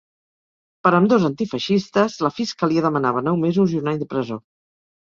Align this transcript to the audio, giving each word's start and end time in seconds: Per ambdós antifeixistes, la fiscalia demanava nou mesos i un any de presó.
Per 0.87 0.91
ambdós 0.99 1.27
antifeixistes, 1.29 2.17
la 2.27 2.33
fiscalia 2.41 2.87
demanava 2.89 3.25
nou 3.31 3.43
mesos 3.47 3.79
i 3.79 3.83
un 3.85 3.95
any 3.95 4.03
de 4.07 4.15
presó. 4.17 4.43